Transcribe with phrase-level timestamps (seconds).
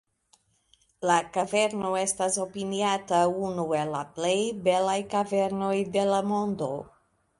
[1.09, 3.19] La kaverno estas opiniata
[3.49, 4.35] unu el la plej
[4.69, 6.73] belaj kavernoj de la mondo.